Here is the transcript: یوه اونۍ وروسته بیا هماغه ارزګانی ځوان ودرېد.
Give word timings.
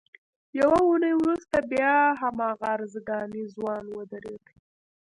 یوه 0.59 0.79
اونۍ 0.87 1.13
وروسته 1.21 1.57
بیا 1.71 1.93
هماغه 2.21 2.65
ارزګانی 2.75 3.43
ځوان 3.53 3.85
ودرېد. 3.91 4.43